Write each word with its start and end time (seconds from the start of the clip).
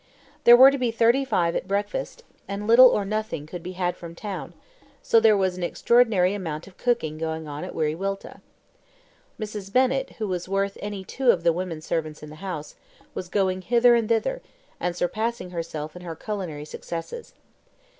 There 0.45 0.57
were 0.57 0.71
to 0.71 0.79
be 0.79 0.89
thirty 0.89 1.23
five 1.23 1.55
at 1.55 1.67
breakfast; 1.67 2.23
and 2.47 2.65
little 2.65 2.87
or 2.87 3.05
nothing 3.05 3.45
could 3.45 3.61
be 3.61 3.73
had 3.73 3.95
from 3.95 4.15
town, 4.15 4.55
so 5.03 5.19
there 5.19 5.37
was 5.37 5.55
an 5.57 5.61
extraordinary 5.63 6.33
amount 6.33 6.65
of 6.65 6.75
cooking 6.75 7.19
going 7.19 7.47
on 7.47 7.63
at 7.63 7.75
Wiriwilta. 7.75 8.41
Mrs. 9.39 9.71
Bennett, 9.71 10.13
who 10.17 10.27
was 10.27 10.49
worth 10.49 10.75
any 10.81 11.03
two 11.03 11.29
of 11.29 11.43
the 11.43 11.53
women 11.53 11.81
servants 11.81 12.23
in 12.23 12.31
the 12.31 12.37
house, 12.37 12.73
was 13.13 13.29
going 13.29 13.61
hither 13.61 13.93
and 13.93 14.09
thither, 14.09 14.41
and 14.79 14.95
surpassing 14.95 15.51
herself 15.51 15.95
in 15.95 16.01
her 16.01 16.15
culinary 16.15 16.65
successes. 16.65 17.35